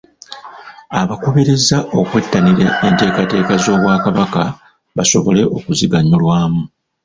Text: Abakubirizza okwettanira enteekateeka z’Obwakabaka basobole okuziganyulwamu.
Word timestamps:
Abakubirizza 1.01 1.77
okwettanira 1.99 2.67
enteekateeka 2.87 3.53
z’Obwakabaka 3.63 4.43
basobole 4.97 5.41
okuziganyulwamu. 5.57 6.63